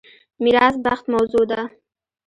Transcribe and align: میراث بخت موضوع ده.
میراث 0.43 0.75
بخت 0.85 1.05
موضوع 1.13 1.43
ده. 1.51 1.61